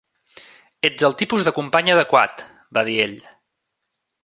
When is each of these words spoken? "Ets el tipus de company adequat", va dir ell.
"Ets 0.89 1.05
el 1.09 1.13
tipus 1.19 1.45
de 1.49 1.53
company 1.59 1.93
adequat", 1.97 2.43
va 2.79 2.85
dir 2.91 2.99
ell. 3.07 3.17